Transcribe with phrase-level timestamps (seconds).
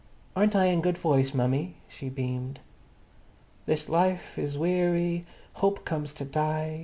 [0.35, 2.59] "Aren't I in good voice, mummy?" she beamed.
[3.67, 6.79] This Life is Wee ary, Hope comes to Die.